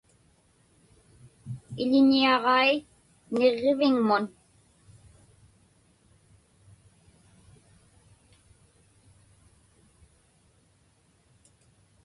Iḷiniaġai 1.81 2.71
niġġiviŋmun. 3.35 4.25